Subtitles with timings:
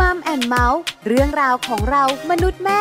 [0.00, 2.80] Mom and Mouth เรื่องราวของเรามนุษย์แม่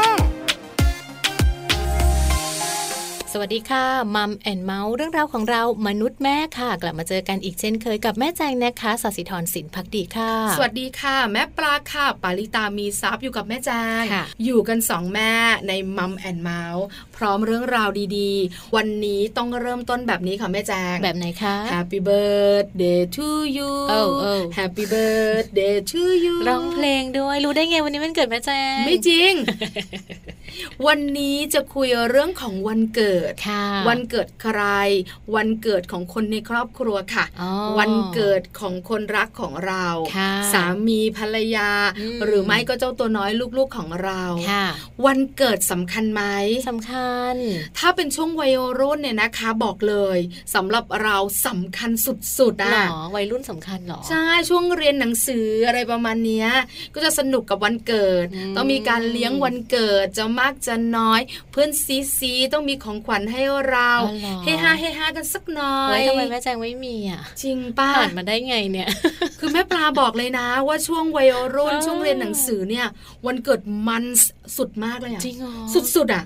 [3.36, 3.86] สวัสดีค่ะ
[4.16, 14.04] Mom and Mouth เรื่องราวของเรามนุษย์แม่ค่ะ กลับมาเจอกันอีกเช่นเคยกับแม่แจงนะคะสศิธรสินพักดีค่ะ สวัสดีค่ะ แม่ปลาค่ะ ปาริตามีซับอยู่กับแม่แจง
[14.44, 15.32] อยู่กันสองแม่
[15.68, 16.86] ใน Mom and Mouth
[17.18, 29.34] พร้อมเรื่องราวดีๆ วันนี้ต้องเริ่มต้นแบบนี้ค่ะแม่แจงแบบไหนคะ Happy birthday to you โอ้โอ้ Happy birthday to you ร้องเพลงด้วยรู้ได้ไงวันนี้มันเกิดแม่แจงไม่จริง
[30.88, 33.34] วันนี้จะคุยเรื่องของวันเกิด
[33.88, 34.62] วันเกิดใคร
[35.36, 37.26] วันเกิดของคนในครอบครัวค่ะ
[37.80, 39.86] วันเกิดของคนรักของเรา
[40.54, 41.70] สามีภรรยา
[42.26, 44.22] หรือไม่ก็เจ้าตัวน้อยลูกๆของเรา
[45.06, 46.24] วันเกิดสำคัญไหม
[46.70, 47.03] สำคัญ
[47.78, 50.18] ถ้าเป็นช่วงวัยรุ่นเนี่ยนะคะ บอกเลย
[50.56, 51.18] สำหรับเรา
[51.48, 51.92] สำคัญ
[52.38, 52.74] สุดๆอะ
[53.16, 56.46] วัยรุ่นสำคัญหรอ ใช่ช่วงเรียนหนังสืออะไรประมาณนี้
[56.94, 63.92] ก็จะสนุกกับวันเกิด ต้องมีการเลี้ยงวันเกิดจะมากจะน้อย เพื่อนซีซีต้องมีของขวัญให้เรา
[64.44, 68.88] เฮฮาเฮฮากันสักหน่อยทำไมแม่แจงไม่มีอะจริงป้าผ่านมาได้ไงเนี่ย
[69.40, 72.86] คือแม่ปลาบอกเลยนะ ว่าช่วงวัยรุ่นช่วงเรียนหนังสือเนี่ย
[73.26, 74.04] วันเกิดมัน
[74.58, 75.54] สุดมากเลยอะจริงเหรอ
[75.96, 76.24] สุดๆอะ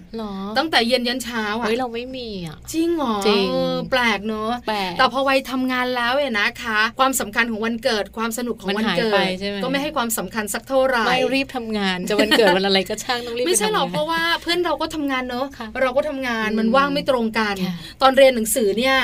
[0.58, 3.48] ตั้งแต่เย็นยันเช้าอะเฮ้ยเราไม่มีอะจริงเหรอจริง
[3.92, 4.52] แปลกเนอะ
[4.98, 9.26] แต่พอวัยทำงานแล้วเนี่ยนะคะ ความสำคัญของวันเกิดความสนุกของวันเกิด
[9.64, 15.46] ก็ไม่ให้ความสำคัญสักเท่าไหร่ไม่รีบทำงานจะวันเกิดวันอะไรก็ช่างต้องรีบไม่ใช่หรอกเพราะว่าเพื่อนเราก็ทำงานเนอะ
[15.82, 17.56] เราก็ทำงานมันว่างไม่ตรงกัน
[18.02, 18.98] ตอนเรียนหนังสือเนี่ย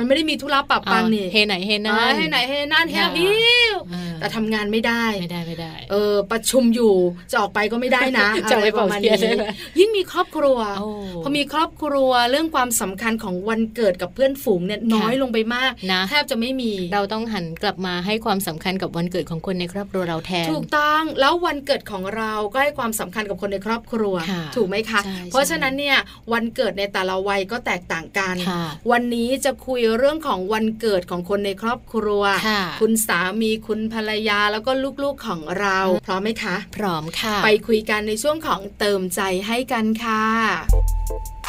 [0.00, 3.30] มันไม่ได้มีธุระปรับปังนี่เฮไหนเฮนั่นเฮไหนเฮนั่นเฮฮิ
[3.74, 3.76] ว
[4.20, 6.94] แต่ทำงานไม่ได้ไม่ได้ไม่ได้ เออประชุมอยู่
[7.30, 9.12] จะออกไปก็ไม่ได้นะจะไปประมาณนี้
[9.78, 10.58] ยิ่งมีครอบครัว
[11.24, 24.14] พอมีครอบครัวเรื่องความสำคัญของวันเกิดกับเพื่อนฝูงเนี่ยน้อยลงไปมากนะแทบจะไม่มีเราต้องหันกลับมาให้ความสำคัญกับวันเกิดของคนในครอบครัวเราแทน ถูกต้องแล้ววันเกิดของเราก็ให้ความสำคัญกับคนในครอบครัว
[24.56, 25.98] ถูกไหมคะ เพราะฉะนั้นเนี่ย
[26.32, 28.34] วันเกิดในแต่ละวัยก็แตกต่างกัน
[28.90, 32.22] วันนี้จะคุยเรื่องของวันเกิดของคนในครอบครัว
[32.80, 34.70] คุณสามีคุณภรรยาแล้วก็
[35.02, 40.24] ลูกๆของเรา พร้อมไหมคะ พร้อมค่ะ ไปคุยกันในช่วงของเติมใจให้กันค่ะ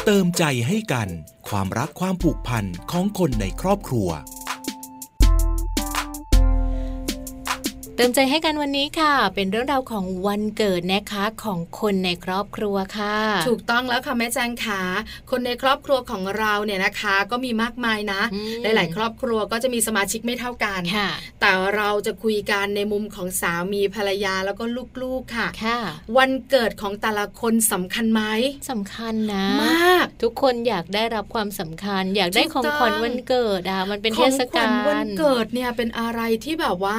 [0.04, 1.08] เติมใจให้กัน
[1.48, 4.08] ความรักความผูกพันของคนในครอบครัว
[8.02, 13.16] ติมใจให้กันวันนี้ค่ะ เป็นเรื่องราวของวันเกิดนะคะของคนในครอบครัวค่ะ
[13.48, 14.80] ถูกต้องแล้วค่ะแม่แจงขา
[15.30, 18.22] คนในครอบครัวของเราเนี่ยนะคะ ก็มีมากมายนะ
[18.62, 20.80] หลาย ๆ ครอบครัวก็จะมีสมาชิกไม่เท่ากัน
[21.40, 24.64] แต่เราจะคุยกันในมุมของสามีภรรยาแล้วก็
[25.02, 25.78] ลูกๆค่ะค่ะ
[26.18, 28.22] วันเกิดของแต่ละคนสำคัญไหม
[28.70, 36.98] สำคัญนะมาก ทุกคนอยากได้รับความสำคัญ อยากได้ของขวัญวันเกิดอะมันเป็นเทศกาลวันเกิดเนี่ยเป็นอะไรที่แบบว่า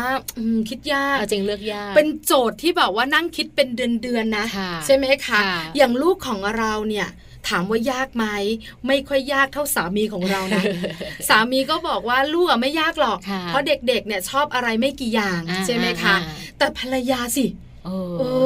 [0.69, 4.45] คิดยากจริงเลือกยาก เป็นโจทย์ที่แบบว่านั่งคิดเป็นเดือนๆนะ
[4.85, 5.39] ใช่ไหมคะ
[5.77, 7.07] อย่างลูกของเราเนี่ย
[7.49, 8.25] ถามว่ายากไหม
[8.87, 10.63] ไม่ค่อยยากเท่าสามีของเรานะ
[11.29, 16.15] สามีก็บอกว่าลูกไม่ยากหรอก เพราะเด็กๆเนี่ยชอบอะไรไม่กี่อย่างใช่ไหมคะ
[16.57, 17.45] แต่ภรรยาสิ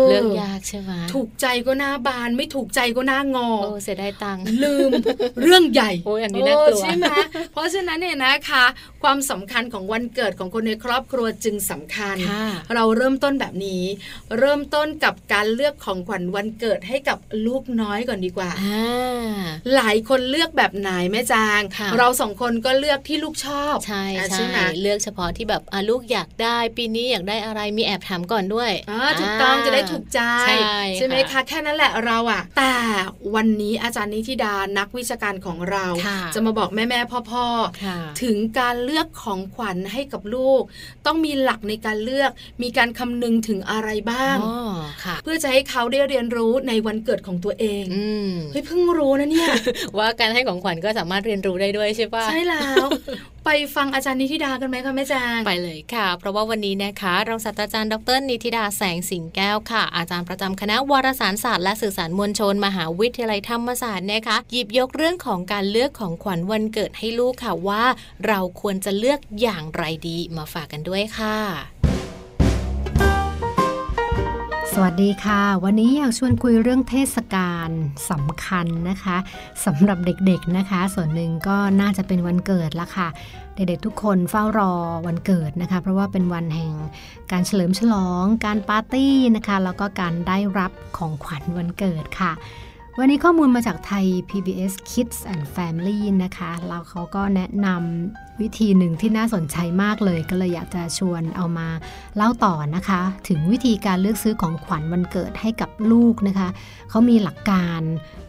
[0.08, 4.92] เลือกยากใช่ไหมถูกใจก็หน้าบานไม่ถูกใจก็หน้างอโอ้เสียดายตังค์ลืม
[5.44, 7.06] เรื่องใหญ่โอ้ยอันนี้น่ากลัวใช่ไหม
[7.54, 8.66] เพราะฉะนั้นเนี่ยนะคะ
[9.04, 12.18] ความสำคัญของวันเกิดของคนในครอบครัวจึงสำคัญ
[12.74, 13.84] เราเริ่มต้นแบบนี้
[14.40, 17.18] เริ่มต้นกับการเลือกของขวัญวันเกิดให้กับ
[17.48, 18.52] ลูกน้อยก่อนดีกว่า
[19.76, 21.62] หลายคนเลือกแบบไหนแม่จาง
[21.98, 24.48] เราสองคนก็เลือกที่ลูกชอบใช่ใช่
[24.82, 28.72] เลือกเฉพาะที่แบบลูกอยากได้ปีนี้อยากได้อะไรมีแอบถามก่อนด้วย
[29.20, 30.20] ถูกต้องจะได้ถูกใจ
[30.98, 32.76] ใช่ไหมคะ แค่นั้นแหละเราอะแต่
[33.36, 35.86] วันนี้อาจารย์นิธิดานักวิชาการของเรา
[36.36, 37.46] จะมาบอกแม่แม่พ่อพ่อ
[38.24, 40.62] ถึงการเลือกของขวัญให้กับลูก
[41.06, 42.32] ต้องมีหลักในการเลือก
[42.64, 44.38] มีการคำนึงถึงอะไรบ้าง
[45.24, 47.86] เพื่อจะให้เขาได้เรียนรู้ในวันเกิดของตัวเอง
[48.52, 49.50] เฮ้ยเพิ่งรู้นะเนี่ย
[49.98, 52.88] ว่าการให้ของขวัญก็สามารถเรียนรู้ได้ด้วยใช่ปะใช่แล้ว
[53.46, 67.84] ไปฟังอาจารย์นิธิดากันไหมคะแม่แจงไปเลยค่ะ เพราะว่าวันนี้นะคะรองศาสตราจารย์ดรนิธิดาแสงสิงแก้วค่ะ อาจารย์ประจำคณะวารสารศาสตร์และสื่อสารมวลชน มหาวิทยาลัยธรรมศาสตร์นะคะหยิบยกเรื่องของการเลือกของขวัญวันเกิดให้ลูกค่ะว่า
[68.28, 71.38] เราควรจะเลือกอย่างไรดีมาฝากกันด้วยค่ะ
[74.78, 77.70] สวัสดีค่ะ วันนี้อยากชวนคุยเรื่องเทศกาล
[78.12, 79.18] สำคัญนะคะ
[79.66, 83.08] สำหรับเด็กๆนะคะ ส่วนหนึ่งก็น่าจะเป็นวันเกิดละค่ะ
[83.56, 84.74] เด็กๆทุกคนเฝ้ารอ
[85.08, 86.74] วันเกิดนะคะ เพราะว่าเป็นวันแห่ง
[87.32, 92.32] การเฉลิมฉลอง การปาร์ตี้นะคะ แล้วก็การได้รับของขวัญวันเกิดค่ะ
[93.00, 101.68] วันนี้ข้อมูลมาจากไทย PBS Kids and Family นะคะ แล้วเขาก็แนะนำวิธีหนึ่งที่น่าสนใจมากเลย ก็เลยอยากจะชวนเอามา
[102.16, 106.48] เล่าต่อนะคะ ถึงวิธีการเลือกซื้อของขวัญวันเกิดให้กับลูกนะคะ
[106.90, 107.82] เขามีหลักการ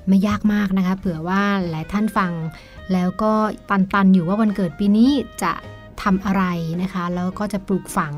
[0.09, 2.33] ไม่ยากมากนะคะ เผื่อว่าหลายท่านฟัง
[2.93, 3.33] แล้วก็
[3.71, 5.11] ตันๆ อยู่ว่าวันเกิดปีนี้
[5.43, 5.53] จะ
[6.03, 6.45] ทำอะไร
[6.83, 8.15] นะคะ แล้วก็จะปลูกฝัง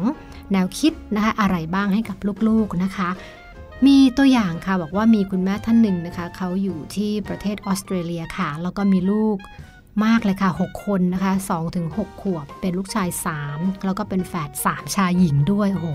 [0.52, 2.18] แนวคิดนะคะอะไรบ้างให้กับ
[2.48, 3.08] ลูกๆนะคะ
[3.86, 9.38] มีตัวอย่างค่ะบอกว่ามีคุณแม่ท่านหนึ่งนะคะเขาอยู่ที่ประเทศออสเตรเลียค่ะ แล้วก็มีลูก
[10.04, 13.08] มากเลยค่ะ 6 คนนะคะ2ถึง6ขวบ เป็นลูกชาย
[13.46, 15.88] 3 แล้วก็เป็นแฝด3 ชายหญิงด้วยโอ้โห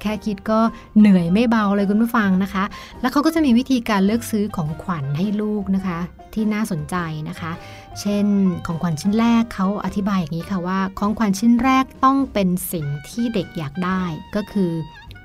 [0.00, 0.60] แค่คิดก็
[0.98, 2.64] เหนื่อยไม่เบาเลยคุณผู้ฟังนะคะ
[3.00, 5.98] แล้วเขาก็จะมีวิธีการเลือกซื้อของขวัญให้ลูกนะคะ
[6.34, 6.96] ที่น่าสนใจ
[7.28, 7.52] นะคะ
[8.00, 8.26] เช่น
[8.66, 14.02] ของขวัญชิ้นแรกเขาอธิบายอย่างนี้ค่ะว่า ของขวัญชิ้นแรกต้องเป็นสิ่งที่เด็กอยากได้
[14.34, 14.70] ก็คือ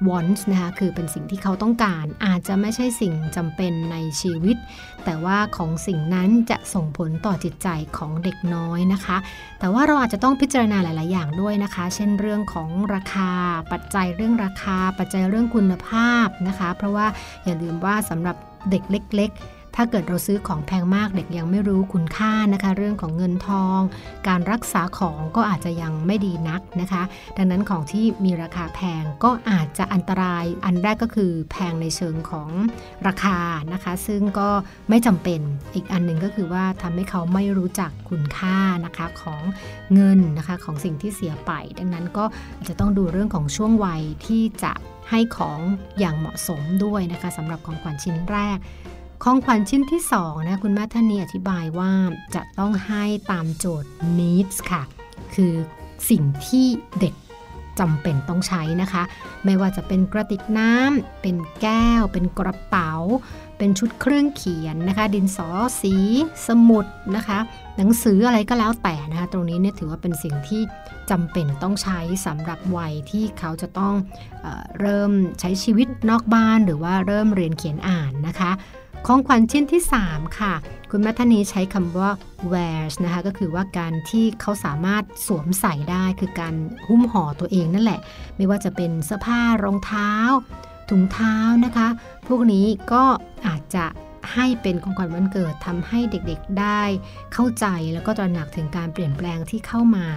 [0.07, 4.57] wants นะคะคือเป็นสิ่งที่เขาต้องการอาจจะไม่ใช่สิ่งจำเป็นในชีวิต
[5.05, 7.67] แต่ว่าของสิ่งนั้นจะส่งผลต่อจิตใจ
[7.97, 9.17] ของเด็กน้อยนะคะ
[9.59, 13.29] แต่ว่าเราอาจจะต้องพิจารณาหลาย ๆ อย่างด้วยนะคะ เช่นเรื่องของราคา
[13.71, 17.07] ปัจจัยเรื่องราคา ปัจจัยเรื่องคุณภาพนะคะ เพราะว่า
[17.45, 18.35] อย่าลืมว่าสำหรับ
[18.71, 23.79] เด็กเล็ก ๆ ถ้าเกิดเราซื้อของแพงมากเด็กยังไม่รู้คุณค่านะคะ เรื่องของเงินทอง
[24.27, 27.03] การรักษาของก็อาจจะยังไม่ดีนักนะคะ
[27.37, 32.49] ดังนั้นของที่มีราคาแพงก็อาจจะอันตราย อันแรกก็คือแพงในเชิงของ
[33.07, 33.39] ราคา
[33.73, 34.49] นะคะ ซึ่งก็
[34.89, 35.39] ไม่จำเป็น
[35.75, 39.41] อีกอันหนึ่งก็คือว่าทำให้เขาไม่รู้จักคุณค่านะคะของ
[39.93, 42.25] เงินนะคะของสิ่งที่เสียไป ดังนั้นก็
[42.57, 44.73] อาจจะต้องดูเรื่องของช่วงวัยที่จะ
[45.09, 45.59] ให้ของ
[45.99, 48.57] อย่างเหมาะสมด้วยนะคะสำหรับของขวัญชิ้นแรก
[49.23, 51.91] ของขวัญชิ้นที่2นะคุณแม่ท่านนี้อธิบายว่า
[52.35, 54.83] จะต้องให้ตามโจทย์ needs ค่ะ
[55.33, 55.53] คือ
[56.09, 56.67] สิ่งที่
[56.99, 57.13] เด็ก
[57.79, 59.03] จำเป็นต้องใช้นะคะ
[59.45, 62.93] ไม่ว่าจะเป็นกระติกน้ำเป็นแก้ว เป็นกระเป๋า
[63.57, 65.49] เป็นชุดเครื่องเขียนนะคะ ดินสอ
[65.81, 65.95] สี
[66.47, 67.39] สมุดนะคะ
[67.77, 70.61] หนังสืออะไรก็แล้วแต่นะคะ ตรงนี้เนี่ยถือว่าเป็นสิ่งที่
[71.11, 73.93] จำเป็นต้องใช้สำหรับวัยที่เขาจะต้อง
[74.41, 78.51] เออเริ่มใช้ชีวิตนอกบ้านหรือว่าเริ่มเรียนเขียนอ่านนะคะ
[79.05, 80.53] ของขวัญชิ้นที่ 3 ค่ะ
[80.91, 82.11] คุณแม่ท่านนี้ใช้คำว่า
[82.51, 86.55] wears นะคะ ก็คือว่าการที่เขาสามารถสวมใส่ได้คือการ
[86.87, 87.99] หุ้มห่อตัวเองนั่นแหละ
[88.35, 90.11] ไม่ว่าจะเป็นเสื้อผ้ารองเท้า
[90.89, 91.35] ถุงเท้า
[91.65, 91.87] นะคะ
[92.27, 93.03] พวกนี้ก็
[93.47, 93.85] อาจจะ
[94.33, 96.81] ให้เป็นของขวัญวันเกิดทำให้เด็กๆได้
[97.33, 100.07] เข้าใจแล้วก็ตระหนักถึงการเปลี่ยนแปลงที่เข้ามา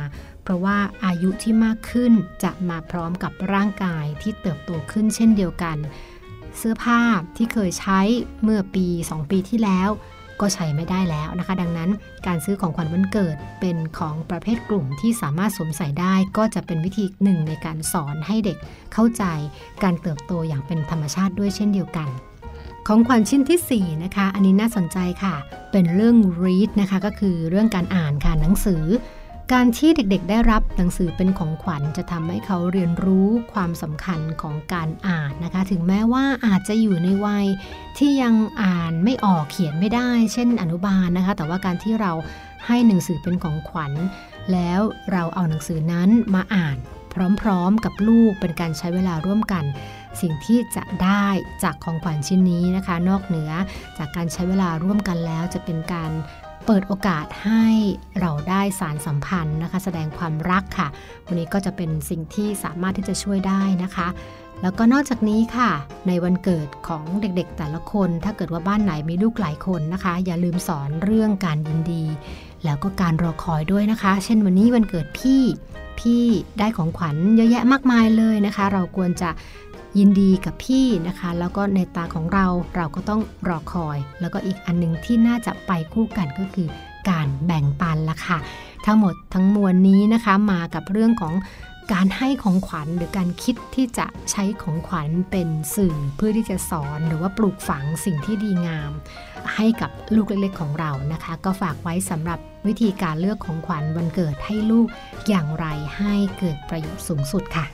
[0.43, 2.13] เพราะว่าอายุที่มากขึ้น
[2.45, 5.77] จะมาพร้อมกับร่างกายที่เติบโตขึ้นเช่นเดียวกัน
[6.59, 7.01] เสื้อผ้า
[7.37, 8.01] ที่เคยใช้
[8.43, 9.91] เมื่อปี 2 ปีที่แล้ว
[10.41, 11.91] ก็ใช้ไม่ได้แล้วนะคะ ดังนั้น
[12.27, 18.59] การซื้อของขวัญวันเกิดเป็นของประเภทกลุ่มที่สามารถสวมใส่ได้ ก็จะเป็นวิธีหนึ่งในการสอนให้เด็ก
[18.93, 19.25] เข้าใจ
[19.83, 22.09] การเติบโตอย่างเป็นธรรมชาติด้วยเช่นเดียวกัน
[22.87, 25.35] ของขวัญชิ้นที่ 4 นะคะ อันนี้น่าสนใจค่ะ
[25.73, 28.85] เป็นเรื่อง read นะคะ ก็คือเรื่องการอ่านค่ะ หนังสือ
[29.53, 37.47] การที่เด็กๆ ได้รับหนังสือเป็นของขวัญจะทำให้เขาเรียนรู้ความสำคัญของการอ่านนะคะ ถึงแม้ว่าอาจจะอยู่ในวัย
[37.99, 42.13] ที่ยังอ่านไม่ออกเขียนไม่ได้ เช่นอนุบาลนะคะ แต่ว่าการที่เรา
[42.67, 43.93] ให้หนังสือเป็นของขวัญ
[44.53, 44.81] แล้ว
[45.13, 46.77] เราเอาหนังสือนั้นมาอ่าน
[47.43, 49.65] พร้อมๆ กับลูกเป็นการใช้เวลาร่วมกัน
[50.21, 51.27] สิ่งที่จะได้
[51.63, 53.51] จากของขวัญชิ้นนี้นะคะ นอกเหนือ
[53.99, 56.11] จากการใช้เวลาร่วมกันแล้วจะเป็นการ
[56.67, 57.67] เปิดโอกาสให้
[58.21, 60.89] เราได้สารสัมพันธ์นะคะ แสดงความรักค่ะ
[61.27, 64.09] วันนี้ก็จะเป็นสิ่งที่สามารถที่จะช่วยได้นะคะ
[64.63, 65.71] แล้วก็นอกจากนี้ค่ะ
[66.09, 72.05] ในวันเกิดของเด็กๆแต่ละคน ถ้าเกิดว่าบ้านไหนมีลูกหลายคนนะคะ อย่าลืมสอนเรื่องการยินดี
[72.65, 75.43] แล้วก็การรอคอยด้วยนะคะ เช่นวันนี้วันเกิดพี่
[76.01, 76.25] พี่
[76.59, 79.31] ได้ของขวัญเยอะแยะมากมายเลยนะคะ เราควรจะ
[79.99, 82.47] ยินดีกับพี่นะคะ แล้วก็ในตาของเรา
[82.77, 86.69] เราก็ต้องรอคอย แล้วก็อีกอันนึงที่น่าจะไปคู่กันก็คือ
[87.09, 88.39] การแบ่งปันละค่ะ
[88.87, 91.35] ทั้งหมดทั้งมวลนี้นะคะมากับเรื่องของ
[91.93, 98.91] การให้ของขวัญหรือการคิดที่จะใช้ของขวัญเป็นสื่อเพื่อที่จะสอนหรือว่าปลูกฝังสิ่งที่ดีงาม
[99.55, 104.89] ให้กับลูกเล็กๆของเรานะคะ ก็ฝากไว้สำหรับวิธีการเลือกของขวัญวันเกิดให้ลูก
[105.29, 105.67] อย่างไร
[105.99, 107.67] ให้เกิดประโยชน์สูงสุดค่ะ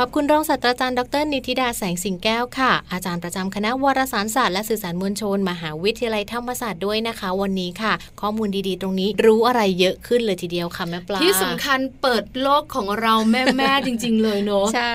[0.00, 14.94] ขอบคุณรองศาสตราจารย์ดร นิติดาแสงสิงแก้วค่ะ อาจารย์ประจำคณะวารสารศาสตร์และสื่อสารมวลชน มหาวิทยาลัยธรรมศาสตร์ด้วยนะคะ วันนี้ค่ะ ข้อมูลดีๆ ตรงนี้รู้อะไรเยอะขึ้นเลยทีเดียวค่ะแม่ปลาที่สำคัญเปิดโลกของเราแม่แม่จริง ๆ เลยเนาะใช่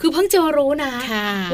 [0.00, 0.92] คือเพิ่งจะรู้นะ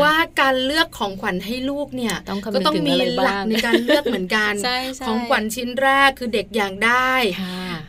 [0.02, 2.14] ว่าการเลือกของขวัญให้ลูกเนี่ย
[2.54, 4.52] ก็ต้องมีหลักในการเลือกเหมือนกัน
[5.06, 7.12] ของขวัญชิ้นแรกคือเด็กอย่างได้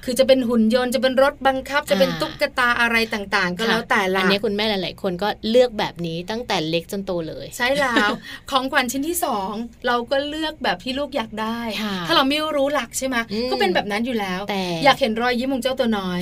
[0.06, 8.10] คือจะเป็นหุ่นยนต์จะเป็นรถบังคับ จะเป็นตุ๊กตาอะไรต่างๆ ก็แล้วแต่ละอันนี้คุณแม่หลายคนก็เลือกแบบนี้ตั้งแต่เล็กจนโตเลย ใช่แล้ว
[8.52, 9.54] ของขวัญชิ้นที่สอง
[9.88, 11.60] เราก็เลือกแบบที่ลูกอยากได้
[12.08, 13.16] ถ้าเราไม่รู้หลักใช่ไหม
[13.52, 16.20] ก็เป็นแบบนั้นอยู่แล้วแต่อยากเห็นรอยยิ้มของเจ้าตัวน้อย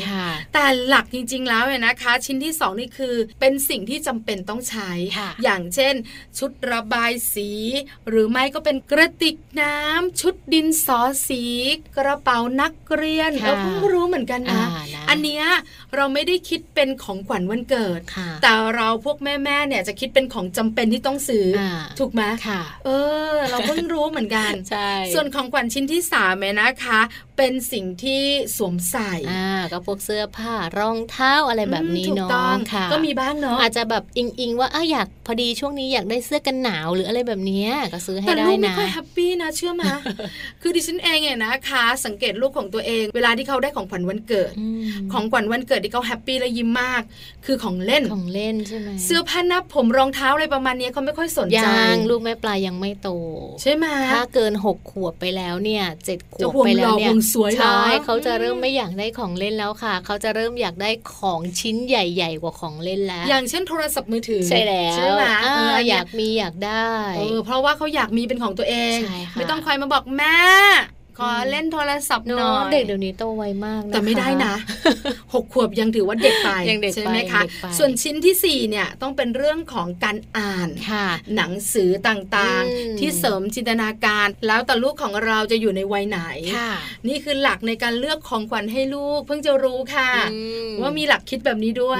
[0.54, 4.92] แต่หลักจริง ๆ แล้วเนี่ยนะคะ ชิ้นที่สองนี่คือเป็นสิ่งที่จำเป็นต้องใช้
[5.44, 5.96] อย่างเช่น
[6.38, 7.50] ชุดระบายสี
[8.10, 11.44] หรือไม่ก็เป็นกระติกน้ำชุดดินสอสี
[11.98, 14.64] กระเป๋านักเรียนเราเพิ่งรู้เหมือนกันนะ
[15.10, 15.46] อันเนี้ย
[15.96, 18.00] เราไม่ได้คิดเป็นของขวัญวันเกิด
[18.42, 21.46] แต่เราพวกแม่ๆเนี่ยจะคิดเป็นของจำเป็นที่ต้องซื้อ
[22.00, 22.24] ถูกไหม
[22.86, 22.90] เอ
[23.34, 27.00] อ เราเพิ่งรู้เหมือนกันใช่ส่วนของขวัญชิ้นที่สามเนี่ยนะคะ
[27.38, 28.22] เป็นสิ่งที่
[28.58, 32.30] สวมใส่อ่าก็พวกเสื้อผ้ารองเท้าอะไรแบบนี้เนาะ
[32.74, 39.92] ค่ะก็มีบ้างเนาะอาจจะแบบอิงอิงว่าออยากพอดีช่วงนี้อยากได้เสื้อกันหนาวหรืออะไรแบบนี้ก็ซื้อให้ได้นะแต่ลูกไม่ค่อยแฮปปี้นะเชื่อมา
[40.62, 44.52] คือดิฉันเองเนี่ยนะคะ สังเกตลูกของตัวเอง เวลาที่เขาได้ของขวัญวันเกิด
[45.14, 47.02] ของขวัญวันเกิดที่เขาแฮปปี้และยิ้มมาก
[47.46, 53.10] คือของเล่นของเล่นใช่ไหมเสื้อผ้าหน้าผมรองเท้าอะไรประมาณนี้เขาไม่ค่อยสนใจยังลูกแม่ปลายังไม่โต
[53.62, 57.12] ใช่ไหมถ้าเกินหกขวบไปแล้วเนี่ยเจ็ดขวบไปแล้วเนี่ย
[57.60, 65.24] ใช่เขาจะเริ่มไม่อยากได้ของเล่นแล้วค่ะ เขาจะเริ่มอยากได้ของชิ้นใหญ่ๆกว่าของเล่นแล้ว อย่างเช่นโทรศัพท์มือถือใช่แล้วใช่ไหม
[65.90, 68.98] อยากมีอยากได้เออเพราะว่าเขาอยากมีเป็นของตัวเอง
[69.36, 70.38] ไม่ต้องคอยมาบอกแม่
[71.18, 74.56] ขอเล่นโทรศัพท์น้อยเด็กเดี๋ยวนี้โตไวมากนะแต่ไม่ได้นะ
[75.34, 76.50] หกขวบยังถือว่าเด็กไป
[76.96, 77.42] ใช่ไหมคะ
[77.78, 80.70] ส่วนชิ้นที่สี่เนี่ยต้องเป็นเรื่องของการอ่าน
[81.36, 86.20] หนังสือต่างๆ ที่เสริมจินตนาการ แล้วแต่ลูกของเราจะอยู่ในวัยไหน
[87.08, 90.12] นี่คือหลักในการเลือกของขวัญให้ลูก เพิ่งจะรู้ค่ะ
[90.82, 91.96] ว่ามีหลักคิดแบบนี้ด้ว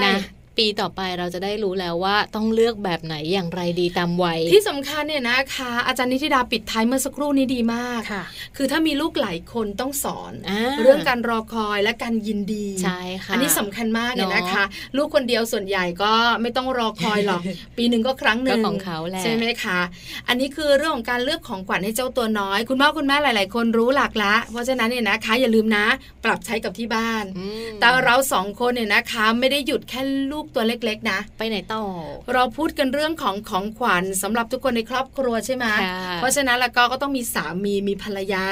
[0.58, 8.24] ปีต่อไปเราจะได้รู้แล้วว่าต้องเลือกแบบไหนอย่างไรดีตามวัย ที่สำคัญเนี่ยนะคะ อาจารย์นิติดาปิดท้ายเมื่อสักครู่นี้ดีมากค่ะ
[8.56, 14.64] คือถ้ามีลูกหลายคนต้องสอนอเรื่องการรอคอยและการยินดีใช่ค่ะอันนี้สำคัญมากเนี่ยนะคะ
[14.96, 16.12] ลูกคนเดียวส่วนใหญ่ก็
[16.42, 17.42] ไม่ต้องรอคอยหรอก
[17.76, 19.80] ปีหนึ่งก็ครั้งหนึ่งของเขาแหละใช่ไหมคะ
[20.28, 25.86] อันนี้คือเรื่องของการเลือกของขวัญให้เจ้าตัวน้อย คุณพ่อคุณแม่หลาย ๆ คนรู้หลักละ เพราะฉะนั้นเนี่ยนะคะ อย่าลืมนะ
[26.24, 27.24] ปรับใช้กับที่บ้าน
[27.80, 31.82] แต่เราสองคนเนี่ยนะคะ ไม่ได้หยุดแค่ลูกตัวเล็กๆนะ ไปไหนต่อ
[32.34, 35.64] เราพูดกันเรื่องของของขวัญสำหรับทุกคนในครอบครัวใช่ไหม
[36.16, 38.44] เพราะฉะนั้นแล้วก็ก็ต้องมีสามีมีภรรยา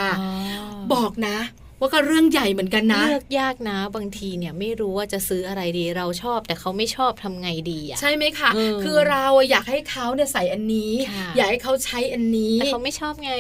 [0.93, 1.37] บอกนะ
[1.81, 8.51] ว่าก็เรื่องใหญ่เหมือนกันนะ เลือกยากนะ บางทีเนี่ยไม่รู้ว่าจะซื้ออะไรดีเราชอบ แต่เขาไม่ชอบทำไงดีอะใช่ไหมคะ
[8.85, 10.93] คือเราอยากให้เขาเนี่ยใส่อันนี้
[11.37, 13.33] อยากให้เขาใช้อันนี้แต่เขาไม่ชอบไง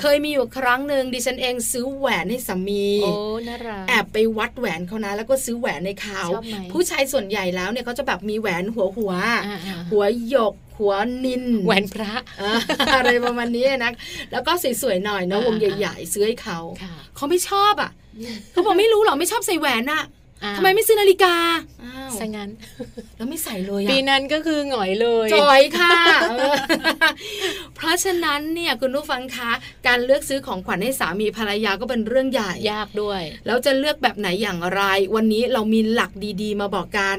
[0.00, 3.12] เคยมีอยู่ครั้งหนึ่งดิฉันเองซื้อแหวนให้สามีโอ้
[3.48, 6.22] น่ารักแอบไปวัดแหวนเขานะ แล้วก็ซื้อแหวนในเขา
[6.72, 9.12] ผู้ชายส่วนใหญ่แล้วเนี่ยเขาจะแบบมีแหวนหัวหัว
[9.90, 10.94] หัวหยก หัว
[11.24, 12.12] นินแหวนพระ
[12.96, 13.92] อะไรประมาณนี้นะ
[14.32, 16.58] แล้วก็สวยๆหน่อยนะวงใหญ่ๆซื้อให้เขา
[17.16, 17.90] เขาไม่ชอบอะ
[18.52, 20.02] เขาบอกไม่รู้หรอไม่ชอบใส่แหวนอะ
[20.56, 21.34] ทำไมไม่ซื้อนาฬิกา
[22.16, 22.50] ใส่งั้น
[23.16, 25.94] แล้วไม่ใส่เลยปีนั้นก็คือหงอยเลยจอยค่ะ
[27.76, 29.50] เพราะฉะนั้นเนี่ยคุณผู้ฟังคะ
[29.86, 34.82] การเลือกซื้อของขวัญให้สามีภรรยาก็เป็นเรื่องใหญ่ยากด้วย แล้วจะเลือกแบบไหนอย่างไร
[35.16, 36.10] วันนี้เรามีหลัก
[36.42, 37.16] ดี ๆ มาบอกกัน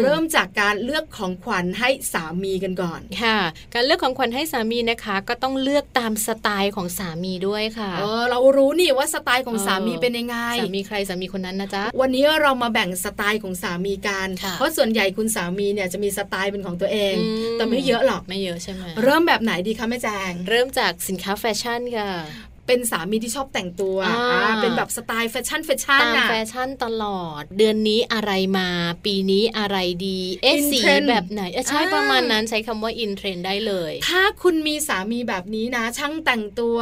[0.00, 3.38] เริ่มจากการเลือกของขวัญให้สามีกันก่อนค่ะ
[3.74, 17.14] การเลือกของขวัญให้สามีนะคะ ก็ต้องเลือกตามสไตล์ของสามีด้วยค่ะเออเรารู้นี่ว่าสไตล์ของสามีเป็นยังไงสามีใครสามีคนนั้นนะจ๊ะวันนี้เรามาแบ่งสไตล์ของสามีกัน เพราะส่วนใหญ่คุณสามีเนี่ยจะมีสไตล์เป็นของตัวเอง
[17.54, 22.10] แต่ไม่เยอะหรอกไม่เยอะใช่ไหมเริ่มแบบไหนดีคะแม่แจง เริ่มจากสินค้าแฟชั่นค่ะ
[22.68, 23.98] เป็นสามีที่ชอบแต่งตัว
[24.62, 28.68] เป็นแบบสไตล์แฟชั่นแฟชั่นตามแฟชั่นตลอด เดือนนี้อะไรมา
[29.04, 36.78] ปีนี้อะไรดี เอสีแบบไหนใช่ประมาณนั้นใช้คำว่า in trend ได้เลย ถ้าคุณมีสามีแบบนี้นะ ช่างแต่งตัว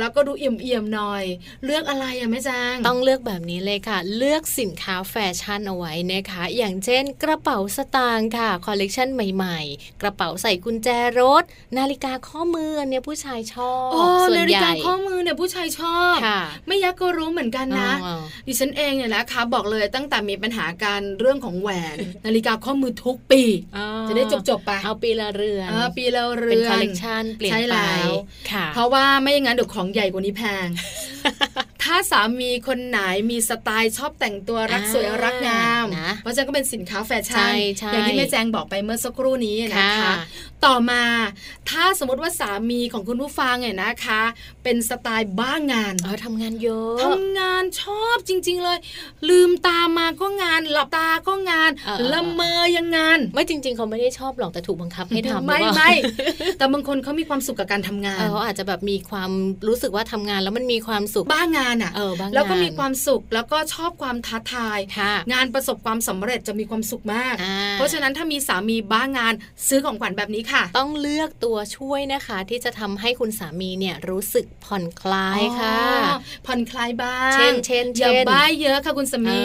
[0.00, 1.24] แล้วก็ดูเอี่ยมๆหน่อย
[1.64, 10.88] เลือกอะไรอะแม่แจงต้องเลือกแบบนี้เลยค่ะ เลือกสินค้าแฟชั่นเอาไว้นะคะ อย่างเช่น กระเป๋าสตางค์ค่ะคอลเลกชันใหม่ ๆ กระเป๋าใส่กุญแจ
[11.20, 11.42] รถ
[11.78, 13.90] นาฬิกาข้อมือเนี่ยผู้ชายชอบ
[14.28, 14.72] ส่วนใหญ่
[15.07, 16.16] มือเนี่ยผู้ชายชอบ
[16.66, 17.92] ไม่ยักก็รู้เหมือนกันนะ
[18.46, 21.96] ดิฉันเองเนี่ยนะคะบอกเลยตั้งแต่มีปัญหาการเรื่องของแหวน
[22.26, 23.42] นาฬิกาข้อมือทุกปี
[24.08, 27.76] จะได้จบจบไป เอาปีละเรือนปีละเรือนเป็นคอลเลกชันเปลี่ยนไป
[28.74, 30.68] เพราะว่าไม่อย่างนั้นเดี๋ยวของใหญ่กว่านี้แพง
[31.88, 37.52] ถ้าสามีคนไหนมีสไตล์ชอบแต่งตัวรักสวยรักงามนะเพราะฉะนั้นก็เป็นสินค้าแฟชั่น
[37.92, 40.12] อย่างที่แม่แจงบอกไปเมื่อสักครู่นี้นะคะ
[40.64, 41.02] ต่อมา
[41.70, 44.22] ถ้าสมมติว่าสามีของคุณผู้ฟังเนี่ยนะคะ
[44.64, 48.78] เป็นสไตล์บ้างานเออทำงานเยอะทำงานชอบจริง ๆเลย
[49.28, 51.70] ลืมตามาก็งาน หลับตาก็งาน
[52.12, 55.90] ละเมอยังงาน ไม่จริง ๆ เขาไม่ได้ชอบหรอกแต่ถูกบังคับให้ทำไม่ไม่
[56.58, 59.30] แต่บางคนเขามีความสุขกับการทำงานเขาอาจจะแบบมีความ
[59.68, 67.34] รู้สึกว่าทำงาน แล้วมันมีความสุขบ้างานานอะเออบ้างแล้วก็มีความสุขแล้วก็ชอบความท้าทายค่ะงานประสบความสำเร็จจะมีความสุขมาก
[67.74, 69.34] เพราะฉะนั้นถ้ามีสามีบ้างงาน
[69.68, 75.78] ซื้อของขวัญแบบนี้ค่ะ ต้องเลือกตัวช่วยนะคะ ที่จะทำให้คุณสามีเนี่ยรู้สึกผ่อนคลายค่ะ
[76.46, 79.40] ผ่อนคลายบ้าง เช่นเช่นอย่าบ้าเยอะค่ะคุณสามี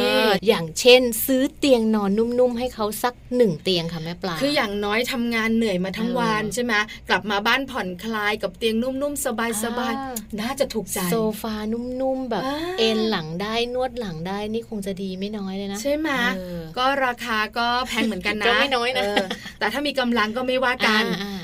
[0.48, 6.74] อย่างเช่น ซื้อเตียงนอนนุ่มๆให้เขาสักหนึ่งเตียงค่ะแม่ปลาคืออย่างน้อยทำงานเหนื่อยมาทั้งวันใช่ไหม
[7.10, 9.28] กลับมาบ้านผ่อนคลายกับเตียงนุ่มๆส
[9.78, 12.44] บายๆน่าจะถูกใจโซฟานุ่มๆแบบ
[12.80, 16.10] เอนหลังได้นวดหลังได้นี่คงจะดีไม่น้อยเลยนะ ใช่ไหม
[16.78, 19.06] ก็ราคาก็แพงเหมือนกันนะก็ไม่น้อยนะ
[19.60, 21.04] แต่ถ้ามีกำลังก็ไม่ว่ากัน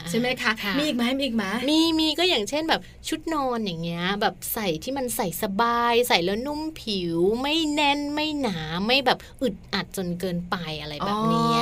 [0.10, 11.60] ใช่ไหมคะมีอีกไหมมีอีกไหมมีมีก็อย่างเช่นแบบชุดนอนอย่างเงี้ยแบบใส่ที่มันใส่สบาย ใส่แล้วนุ่มผิว ไม่แน่นไม่หนาไม่แบบอึดอัดจนเกินไปอะไรแบบนี้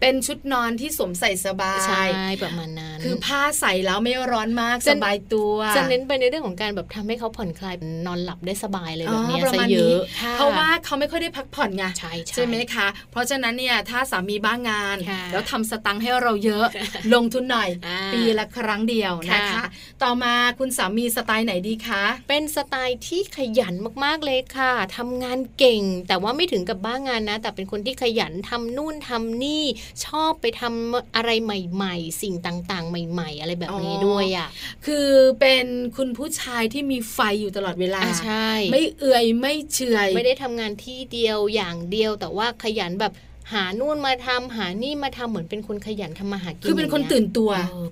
[0.00, 2.04] เป็นชุดนอนที่สวมใส่สบายใช่
[2.42, 7.74] ประมาณนั้นคือผ้าใส่แล้วไม่ร้อนมากสบายตัวจะเน้นไปในเรื่องของการแบบทำให้เขาผ่อนคลาย
[8.06, 9.98] นอนหลับได้สบายเลยแบบนี้ซะเยอะ
[10.34, 14.96] เพราะว่าเขาไม่ค่อยได้พักผ่อนไงใช่ใช่ไหมคะ เพราะฉะนั้นเนี่ยถ้าสามีบ้างงาน
[15.32, 16.66] แล้วทำสตังค์ให้เราเยอะ
[17.14, 17.70] ลงทุนหน่อย
[18.14, 19.64] ปีละครั้งเดียวนะคะ
[20.02, 29.64] ต่อมาคุณสามีสไตล์ไหนดีคะ เป็นสไตล์ที่ขยันมากๆเลยค่ะทำงานเก่ง แต่ว่าไม่ถึงกับบ้างงานนะ แต่เป็นคนที่ขยันทำนู่นทำนี่
[30.06, 34.48] ชอบไปทำอะไรใหม่ ๆ สิ่งต่างๆ ใหม่ ๆ อะไรแบบนี้ด้วยอะ
[34.86, 35.08] คือ
[35.40, 43.12] เป็นคุณผู้ชายที่มีไฟอยู่ตลอดเวลาใช่ไม่เอื่อยไม่เฉยไม่ได้ทำงานที่เดียวอย่างเดียว แต่ว่าขยันแบบ
[43.52, 47.50] หานู่นมาทำหานี่มาทำเหมือนเป็นคนขยันทำมาหากินคือเป็นคนตื่นตัว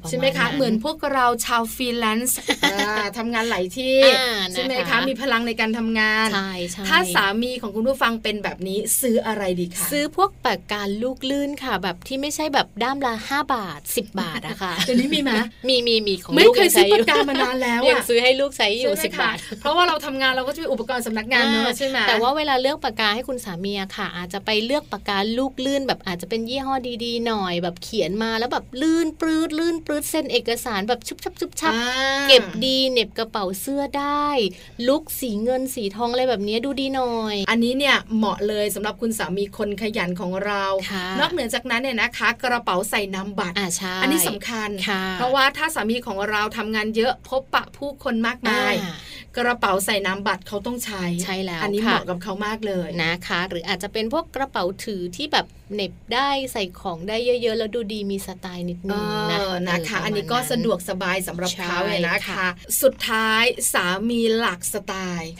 [0.08, 2.38] ใช่ไหมคะ เหมือนพวกเราชาวฟรีแลนซ์
[3.18, 3.96] ทำงานหลายที่
[4.52, 6.52] ใช่ไหมคะ มีพลังในการทำงานใช่
[6.88, 15.30] ถ้าสามีของคุณผู้ฟังเป็นแบบนี้ซื้ออะไรดีคะซื้อพวกปากกาลูกลื่นค่ะ แบบที่ไม่ใช่แบบด้ามละห้าบาท 10 บาทอะค่ะเดี๋ยวนี้มีไหม
[15.68, 31.72] มีมีมีของไม่เคยซื้อปากกามานานแล้วยังซื้อให้ลูกใช้อยู่สิบบาท เพราะว่าเราทำงานเราก็จะมีอุปกรณ์สำนักงานเนอะใช่ไหมแต่ว่าเวลาเลือกปากกาให้คุณสามีค่ะ อาจจะไปเลือกปากกาลูกลื่นแบบอาจจะเป็นยี่ห้อดีๆ หน่อยแบบเขียนมาแล้วแบบลื่นปลื้ดลื่นปลื้ดเส้นเอกสารแบบชุบชับชุบชับ
[32.28, 34.26] เก็บดีเน็บกระเป๋าเสื้อได้
[34.88, 40.64] ลุกสีเงินสีทองอะไรแบบนี้ดูดีหน่อย อันนี้เนี่ยเหมาะเลยสำหรับคุณสามีคนขยันของเรา
[41.20, 43.56] นอกเหนือจากนั้นเนี่ยนะคะ กระเป๋าใส่น้ำบัตร
[44.02, 44.70] อันนี้สำคัญ
[45.14, 48.74] เพราะว่าถ้าสามีของเราทำงานเยอะพบปะผู้คนมากมาย
[49.38, 62.48] กระเป๋าใส่น้ำบัตรเขาต้องใช้ใช่แล้วอันนี้เหมาะกับเขามากเลยนะคะ หรืออาจจะเป็นพวกกระเป๋าถือที่แบบเน็บได้ใส่ของได้เยอะๆ แล้วดูดีมีสไตล์นิดนึงนะนะคะ อันนี้ก็สะดวกสบายสำหรับเขาเลยนะคะ
[62.82, 65.32] สุดท้ายสามีหลักสไตล์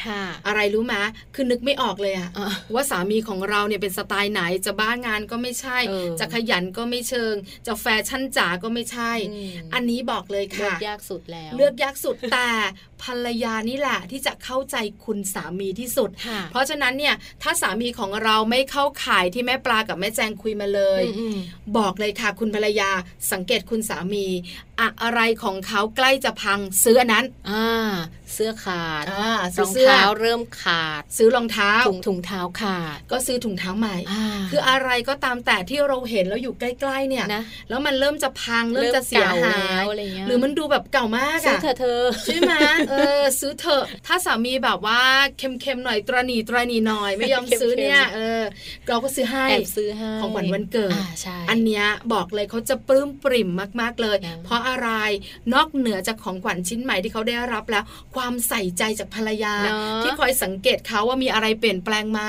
[0.46, 0.94] อะไรรู้ไหม
[1.34, 2.30] คือนึกไม่ออกเลยอะ
[2.74, 5.78] ว่าสามีของเราเนี่ยเป็นสไตล์ไหนจะบ้างานก็ไม่ใช่
[6.20, 7.34] จะขยันก็ไม่เชิง
[7.66, 9.12] จะแฟชั่นจ๋าก็ไม่ใช่
[9.74, 12.50] อันนี้บอกเลยค่ะ เลือกยากสุดแล้ว เลือกยากสุดแต่
[13.04, 16.10] ภรรยานี่แหละที่จะเข้าใจคุณสามีที่สุด
[16.50, 21.02] เพราะฉะนั้นเนี่ยถ้าสามีของเราไม่เข้าข่ายที่แม่ปลากับแม่แจงคุยมาเลย
[21.78, 22.90] บอกเลยค่ะคุณภรรยา
[23.32, 24.26] สังเกตคุณสามี
[25.02, 27.66] อะไรของเขาใกล้จะพังซื้ออันนั้นอ่า
[28.34, 29.04] เสื้อขาด
[29.60, 33.96] รองเท้าเริ่มขาด ซื้อรองเท้าถุงถุงเท้าขาด ก็ซื้อถุงเท้าใหม่
[34.50, 39.84] คืออะไรก็ตามแต่ที่เราเห็นแล้วอยู่ใกล้ๆเนี่ยนะแล้วมันเริ่มจะพังเริ่มจะเสียหาย
[40.26, 42.52] หรือมันดูแบบเก่ามากอะซื้อเธอเธอใช่ไหม
[42.90, 45.00] เออซื้อเถอะถ้าสามีแบบว่า
[45.38, 48.42] เค็มๆหน่อยตรณีตรณีหน่อยไม่ยอมซื้อเนี่ยเออ
[48.88, 50.92] เราก็ซื้อให้แอบซื้อให้ของขวัญวันเกิด
[51.50, 54.88] อันเนี้ยบอกเลยเขาจะปลื้มปริ่มมากๆเลย เพราะอะไร
[55.54, 59.54] นอกเหนือจากของขวัญชิ้นใหม่ที่เขาได้รับแล้ว ความใส่ใจจากภรรยา
[60.02, 62.20] ที่คอยสังเกตเขาว่ามีอะไรเปลี่ยนแปลงไหม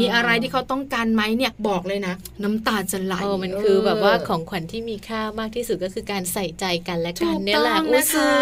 [0.00, 8.32] มีอะไรที่เขาต้องการไหมเนี่ยบอกเลยนะ น้ำตาจะไหลมันคือแบบว่าของขวัญที่มีค่ามากที่สุดก็คือการใส่ใจกันและกันเนี่ยแหละนะคะ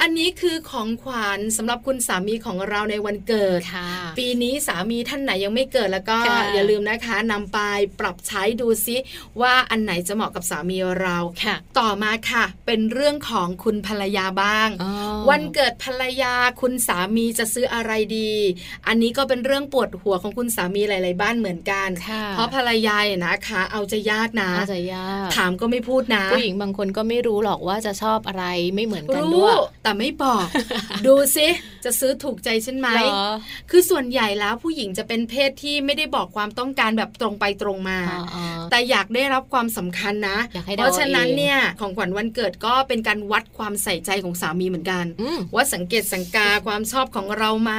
[0.00, 3.60] อันนี้คือของขวัญสำหรับคุณสามีของเราในวันเกิด
[4.18, 6.16] ปีนี้สามีท่านไหนยังไม่เกิดแล้วก็
[6.54, 7.58] อย่าลืมนะคะนำไป
[8.00, 8.96] ปรับใช้ดูซิ
[9.40, 11.18] ว่าอันไหนจะเหมาะกับสามีเรา
[11.78, 14.68] ต่อมาค่ะเป็นเรื่องของคุณภรรยาบ้าง
[15.30, 18.32] วันเกิดภรรยาคุณสามีจะซื้ออะไรดี
[18.86, 21.88] อันนี้ก็เป็นเรื่องปวดหัวของคุณสามีหลาย ๆ บ้านเหมือนกัน
[22.32, 30.46] เพราะภรรยาเนี่ยนะคะ เอาจะยากนะจะยากถามก็ไม่พูดนะผู้หญิงบางคนก็ไม่รู้หรอกว่าจะชอบอะไรไม่เหมือนกันด้วยแต่ไม่บอก
[31.06, 31.48] ดูซิ
[31.84, 32.88] จะซื้อถูกใจฉันไหม
[33.70, 37.98] คือส่วนใหญ่แล้วผู้หญิงจะเป็นเพศที่ไม่ได้บอกความต้องการแบบตรงไปตรงมา
[38.70, 40.38] แต่อยากได้รับความสำคัญนะ
[40.76, 45.04] เพราะฉะนั้นเนี่ยของขวัญวันเกิดก็เป็นการวัดความใส่ใจของสามีเหมือนกัน
[45.54, 47.72] ว่าสังเกตสังกาความชอบของเราไหม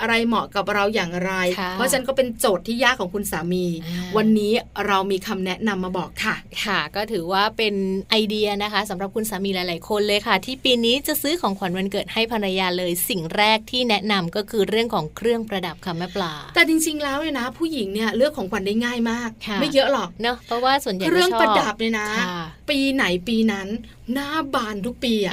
[0.00, 1.32] อะไรเหมาะกับเราอย่างไร
[1.72, 3.66] เพราะฉะนั้นก็เป็นโจทย์ที่ยากของคุณสามี
[4.16, 4.52] วันนี้
[4.86, 7.74] เรามีคำแนะนำมาบอกค่ะ ค่ะ ก็ถือว่าเป็น
[8.10, 19.30] ไอเดียนะคะสำหรับคุณสามีหลาย ๆ คนเลยค่ะ ที่ปีนี้จะซื้อของขวัญวันเกิดให้ภรรยาเลย สิ่งแรกที่แนะนำก็คือเรื่องของเครื่องประดับค่ะแม่ปลา แต่จริง ๆ แล้วเนี่ยนะ ผู้หญิงเนี่ยเลือกของขวัญได้ง่ายมาก
[19.60, 22.08] ไม่เยอะหรอกเนาะเพราะว่าส่วนใหญ่เครื่องประดับเนี่ยนะ
[22.70, 24.03] ปีไหนปีนั้น mind.
[24.12, 25.32] หน้าบานทุกปีอะ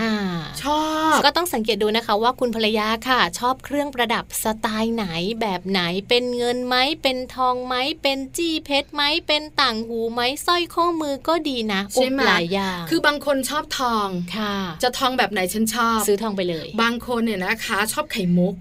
[0.63, 5.05] ชอบ ก็ต้องสังเกตดูนะคะ ว่าคุณภรรยาค่ะ ชอบเครื่องประดับสไตล์ไหน
[5.41, 14.07] แบบไหนเป็นเงินไหมเป็นทองไหมเป็นจี้เพชรไหมเป็นต่างหูไหมสร้อยข้อมือก็ดีนะใช่ไหมหลายอย่างคือบางคนชอบทอง
[14.37, 18.53] ค่ะ จะทองแบบไหนฉันชอบ ซื้อทองไปเลย บางคนเนี่ยนะคะ ชอบไข่มุก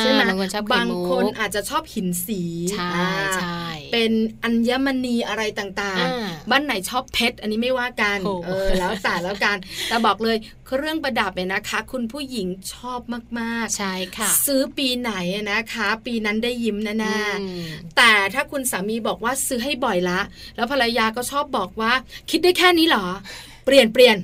[0.00, 2.40] ใช่ไหมบางคนชอบไข่มุกบางคนอาจจะชอบหินสี
[2.72, 2.92] ใช่
[3.40, 4.12] ใช่เป็น
[4.44, 9.47] อัญมณีอะไรต่างๆ บ้านไหนชอบเพชรอันนี้ไม่ว่ากันเออแล้วแต่แล้วกัน
[9.88, 13.00] แต่บอกเลยเครื่องประดับเนี่ยนะคะ คุณผู้หญิงชอบ
[13.38, 15.12] มากๆ ใช่ค่ะ ซื้อปีไหน
[15.52, 20.20] นะคะ ปีนั้นได้ยิ้มแน่ๆแต่ถ้าคุณสามีบอกว่าซื้อให้บ่อยละ
[20.56, 21.92] แล้วภรรยาก็ชอบบอกว่า
[22.30, 23.06] คิดได้แค่นี้เหรอ
[23.68, 24.16] เปลี่ยนเปลี่ยน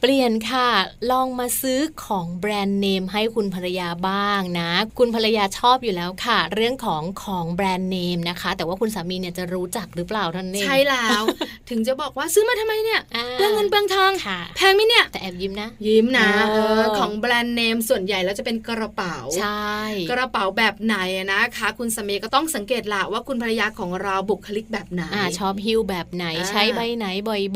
[0.00, 0.68] เปลี่ยนค่ะ
[1.10, 11.22] ลองมาซื้อของแบรนด์เนมให้คุณภรรยาบ้างนะ คุณภรรยาชอบอยู่แล้วค่ะ เรื่องของของแบรนด์เนมนะคะ แต่ว่าคุณสามีเนี่ยจะรู้จักหรือเปล่าท่านเองใช่แล้ว
[11.70, 13.00] ถึงจะบอกว่าซื้อมาทำไมเนี่ย
[13.34, 14.12] เปลืองเงินเปลืองทอง
[14.56, 19.76] แพงไหมเนี่ยแต่แอบยิ้มนะ ยิ้มนะออของแบรนด์เนมส่วนใหญ่แล้วจะเป็นกระเป๋าใช่
[20.10, 20.96] กระเป๋าแบบไหน
[21.32, 27.06] นะคะ คุณสามีก็ต้องสังเกตละว่าคุณภรรยาของเราบุคลิกแบบไหนอชอบฮิ้วแบบไหนใช้ใบไหน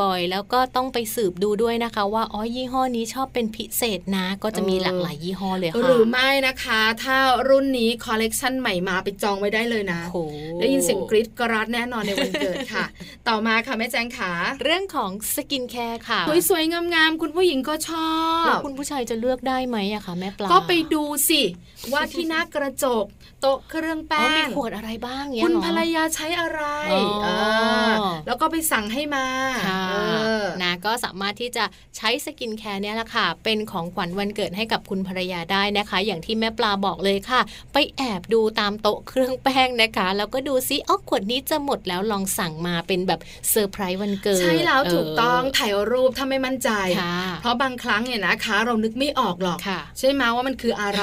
[0.03, 7.17] บ่อยๆ แล้วก็ต้องไปสืบดูด้วยนะคะ ว่าอ๋อยี่ห้อนี้ชอบเป็นพิเศษนะ ก็จะมีหลากหลายยี่ห้อเลยค่ะหรือไม่นะคะ ถ้า
[7.49, 10.01] รุ่นนี้คอลเลกชันใหม่มาไปจองไว้ได้เลยนะ
[10.61, 12.85] ได้ยินเสียงกรี๊ดกราดแน่นอนในวันเกิดค่ะ
[13.29, 21.43] ต่อมาค่ะแม่แจงขาเรื่องของสกินแคร์ค่ะสวยๆงามๆคุณผู้หญิงก็ชอบแล้วคุณผู้ชายจะเลือกได้ไหมอะคะแม่ปลาก็ไปดูสิ
[21.93, 23.05] ว่าที่หน้ากระจก
[23.41, 26.63] โต๊ะเครื่องแป้งมีขวดอะไรบ้างเนี่ยคุณภรรยาใช้อะไร
[28.27, 29.27] แล้วก็ไปสั่งให้มา
[30.63, 31.65] นะก็สามารถที่จะ
[31.97, 37.41] ใช้สกินแคร์เนี่ยแหละค่ะ เป็นของขวัญวันเกิดให้กับคุณภรรยาได้นะคะ อย่างที่แม่ปลาบอกเลยค่ะ
[37.73, 43.21] ไปแอบดูตามโต๊ะเครื่องแป้งนะคะ แล้วก็ดูซิอ๋อขวดนี้จะหมดแล้วลองสั่งมาเป็นแบบ
[43.51, 46.71] เซอร์ไพรส์วันเกิด ใช่แล้วถูกต้องถ่ายรูปถ้าไม่มั่นใจ
[47.41, 49.59] เพราะบางครั้งเนี่ยนะคะ เรานึกไม่ออกหรอก
[49.99, 51.03] ใช่ไหมว่ามันคืออะไร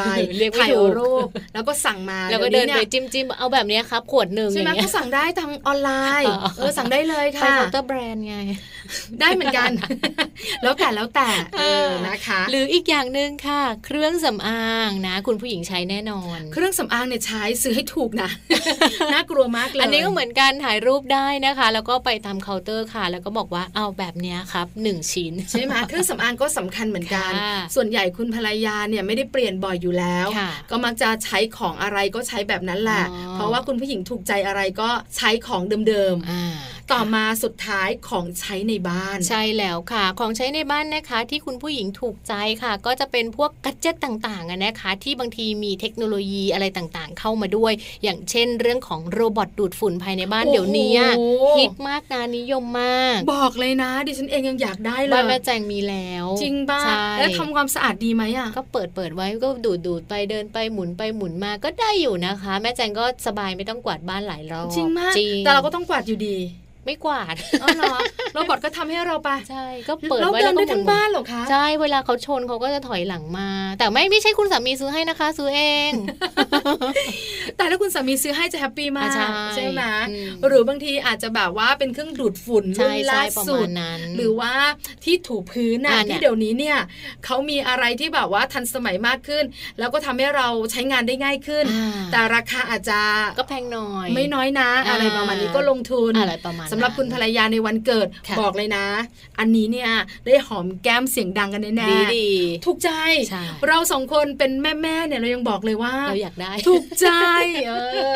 [0.62, 5.92] ถ่ายรูป แล้วก็สั่งมาแล้วก็เดินไปจิ้มจิ้มเอาแบบนี้ครับขวดหนึ่งใช่ไหมก็สั่งได้ทางออนไล
[6.22, 8.38] น์เออสั่งได้เลยค่ะไป counter brand ไง
[9.20, 9.72] ได้เหมือนกัน
[10.64, 11.30] แล้วแต่แล้วแต่
[12.08, 18.30] นะคะ หรืออีกอย่างหนึ่งค่ะ เครื่องสำอางนะ คุณผู้หญิงใช้แน่นอน เครื่องสำอางเนี่ยใช้ซื้อให้ถูกนะ
[19.14, 27.32] น่ากลัวมากเลยอันนี้ก็เหมือนกันถ่ายรูปได้นะคะ แล้วก็ไปตามเคาน์เตอร์ค่ะ แล้วก็บอกว่าเอาแบบนี้ครับหนึ่งชิ้นใช่ไหมเครื่องสำอางก็สำคัญเหมือนกัน
[27.76, 30.28] ส่วนใหญ่คุณภรรยาเนี่ยไม่ได้เปลี่ยนบ่อยอยู่แล้ว
[30.72, 47.74] ก็มักจะใช้ของอะไรก็ใช้แบบนั้นแหละ เพราะว่าคุณผู้หญิงถูกใจอะไรก็ใช้ของเดิมๆ ต่อมาสุดท้ายของใช้ในบ้าน ใช่แล้วค่ะ ของใช้ในบ้านนะคะ ที่คุณผู้หญิงถูกใจค่ะ ก็จะเป็นพวกกัจเจตต่างๆนะคะ ที่บางทีมีเทคโนโลยีอะไรต่างๆ เข้ามาด้วย
[48.04, 50.96] อย่างเช่น เรื่องของโรบอทดูดฝุ่นภายในบ้านเดี๋ยวนี้
[51.58, 56.82] ฮิตมากนะนิยมมาก บอกเลยนะ ดิฉันเองยังอยากได้เลยบ้านแม่แจงมีแล้ว จริงบ้า
[57.20, 65.14] แล้วทำความสะอาดดีไหมอะก็เปิดเปิดไว้ก็ดูดดูดไปเดินไปหมุนไปหมุนมาก็ได้อยู่นะคะ แม่แจงก็สบายไม่ต้องกวาดบ้านหลายรอบจริงมาก
[65.46, 66.38] แต่เราก็ต้องกวาดอยู่ดี
[66.88, 67.96] ไม่กวาดอ๋อเหรอ
[68.34, 75.92] robot ก็ทำให้เราไปใช่ก็เปิดไว้แล้วก็ทั้งบ้านหรอคะใช่เวลาเขาชนเขาก็จะถอยหลังมา แต่ไม่ไม่ใช่คุณสามีซื้อให้นะคะ ซื้อเอง
[77.58, 79.10] แต่ถ้าคุณสามีซื้อให้จะ happy มาก
[79.56, 79.82] ใช่ไหม
[80.48, 83.68] หรือบางทีอาจจะแบบว่าเป็นเครื่องดูดฝุ่นรุ่นล่าสุด
[84.16, 84.54] หรือว่า
[85.04, 86.78] ที่ถูพื้นน่ะที่เดี๋ยวนี้เนี่ย
[87.26, 89.44] เขามีอะไรที่แบบว่าทันสมัยมากขึ้น
[89.80, 91.66] แล้วก็ทำให้เราใช้งานได้ง่ายขึ้น
[92.12, 93.00] แต่ราคาอาจจะ
[93.40, 98.08] ก็แพงน้อยไม่น้อยนะ อะไรประมาณนี้ก็ลงทุนอะไรประมาณสำหรับคุณภรรยาในวันเกิด
[98.40, 98.86] บอกเลยนะ
[99.40, 99.92] อันนี้เนี่ย
[100.26, 102.90] ได้หอมแก้มเสียงดังกันแน่ๆถูกใจ
[103.68, 107.08] เราสองคนเป็นแม่ๆเนี่ยเรายังบอกเลยว่าเราอยากได้ ถูกใจ
[107.68, 107.72] เอ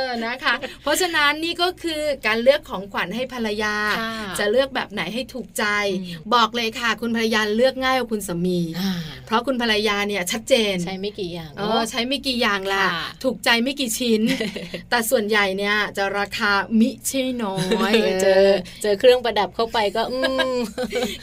[0.05, 3.75] อนะคะ เพราะฉะนั้นนี่ก็คือการเลือกของขวัญให้ภรรยา
[4.39, 5.65] จะเลือกแบบไหนให้ถูกใจ
[6.33, 8.59] บอกเลยค่ะ คุณภรรยาเลือกง่ายกว่าคุณสามี
[9.25, 12.85] เพราะคุณภรรยาเนี่ยชัดเจนใช้ไม่กี่อย่างเออใช้ไม่กี่อย่างละ
[13.23, 14.21] ถูกใจไม่กี่ชิ้น
[14.89, 17.57] แต่ส่วนใหญ่เนี่ยจะราคามิใช่น้อ
[17.91, 18.40] ยเจอ
[18.81, 20.17] เจอเครื่องประดับเข้าไปก็อื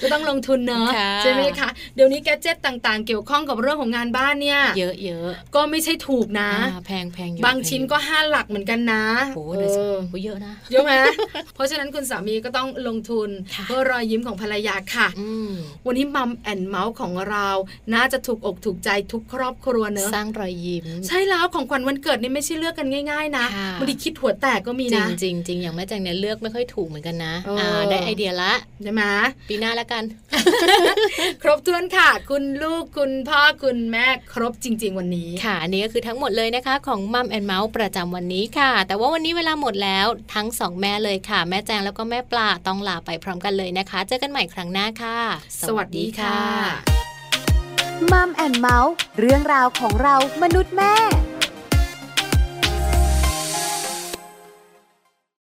[0.02, 0.88] ก็ต้องลงทุนเนอะ
[1.22, 6.50] ใช่ไหมคะเดี๋ยวนี้แกจิตต่างๆ เกี่ยวข้องกับเรื่องของงานบ้านเนี่ยเยอะเยอะก็ไม่ใช่ถูกนะ
[6.86, 9.04] แพงแพงบางชิ้นก็ห้าหลักเหมือนกันนะ
[9.34, 10.92] โอ้เยอะนะเยอะไหม
[11.54, 13.28] เพราะฉะนั้นคุณสามีก็ต้องลงทุน
[13.66, 15.08] เพื่อรอยยิ้มของภรรยาค่ะ
[15.86, 17.48] วันนี้มัมแอนเมาส์ของเรา
[17.94, 23.46] น่าจะถูกอกถูกใจทุกครอบครัวเนอะสร้างรอยยิ้ม ใช่แล้วของขวัญวันเกิดนี่ไม่ใช่เลือกกันง่าย ๆ นะ
[23.78, 29.02] บางทีคิดหัวแตกก็มีนะจริงจริงอย่างแม่แจงเนี่ยเลือกไม่ค่อยถูกเหมือนกันกันนะอ่าได้ไอเดียละใช่ไหม
[29.48, 30.02] ปีหน้าแล้วกัน
[31.42, 45.18] ครบถ้วนค่ะ คุณลูกคุณพ่อคุณแม่ครบจริง ๆ วันนี้ค่ะอันนี้ก็คือทั้งหมดเลยนะคะ ของมัมแอนเมาส์ประจำวันนี้ค่ะ แต่ว่าวันนี้เวลาหมดแล้วทั้งสองแม่เลยค่ะ แม่แจงแล้วก็แม่ปลาต้องลาไปพร้อมกันเลยนะคะ เจอกันใหม่ครั้งหน้าค่ะ
[45.68, 46.38] สวัสดีค่ะ
[48.12, 50.94] มัมแอนเมาส์เรื่องราวของเรามนุษย์แม่